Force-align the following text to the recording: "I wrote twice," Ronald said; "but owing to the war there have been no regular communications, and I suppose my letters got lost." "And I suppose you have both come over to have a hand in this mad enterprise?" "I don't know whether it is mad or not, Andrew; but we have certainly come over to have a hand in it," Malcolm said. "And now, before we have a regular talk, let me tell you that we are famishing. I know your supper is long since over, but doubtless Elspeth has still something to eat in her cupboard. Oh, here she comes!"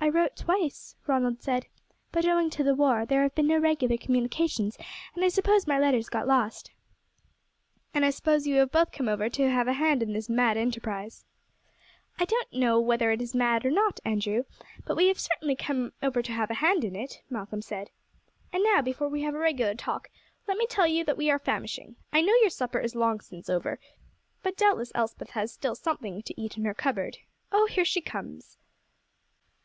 "I 0.00 0.10
wrote 0.10 0.36
twice," 0.36 0.94
Ronald 1.06 1.42
said; 1.42 1.66
"but 2.12 2.24
owing 2.24 2.48
to 2.50 2.62
the 2.64 2.74
war 2.74 3.04
there 3.04 3.24
have 3.24 3.34
been 3.34 3.48
no 3.48 3.58
regular 3.58 3.98
communications, 3.98 4.78
and 5.14 5.22
I 5.22 5.28
suppose 5.28 5.66
my 5.66 5.78
letters 5.78 6.08
got 6.08 6.26
lost." 6.28 6.70
"And 7.92 8.04
I 8.06 8.10
suppose 8.10 8.46
you 8.46 8.56
have 8.56 8.70
both 8.70 8.90
come 8.92 9.06
over 9.08 9.28
to 9.28 9.50
have 9.50 9.68
a 9.68 9.74
hand 9.74 10.02
in 10.02 10.14
this 10.14 10.28
mad 10.30 10.56
enterprise?" 10.56 11.26
"I 12.18 12.24
don't 12.24 12.50
know 12.54 12.80
whether 12.80 13.10
it 13.10 13.20
is 13.20 13.34
mad 13.34 13.66
or 13.66 13.70
not, 13.70 14.00
Andrew; 14.02 14.44
but 14.86 14.96
we 14.96 15.08
have 15.08 15.18
certainly 15.18 15.56
come 15.56 15.92
over 16.02 16.22
to 16.22 16.32
have 16.32 16.50
a 16.50 16.54
hand 16.64 16.84
in 16.84 16.96
it," 16.96 17.20
Malcolm 17.28 17.60
said. 17.60 17.90
"And 18.50 18.62
now, 18.62 18.80
before 18.80 19.08
we 19.10 19.22
have 19.22 19.34
a 19.34 19.38
regular 19.38 19.74
talk, 19.74 20.08
let 20.46 20.56
me 20.56 20.66
tell 20.66 20.86
you 20.86 21.04
that 21.04 21.18
we 21.18 21.28
are 21.28 21.40
famishing. 21.40 21.96
I 22.14 22.22
know 22.22 22.32
your 22.40 22.50
supper 22.50 22.78
is 22.78 22.94
long 22.94 23.20
since 23.20 23.50
over, 23.50 23.78
but 24.42 24.56
doubtless 24.56 24.92
Elspeth 24.94 25.30
has 25.30 25.52
still 25.52 25.74
something 25.74 26.22
to 26.22 26.40
eat 26.40 26.56
in 26.56 26.64
her 26.64 26.72
cupboard. 26.72 27.18
Oh, 27.52 27.66
here 27.66 27.84
she 27.84 28.00
comes!" 28.00 28.56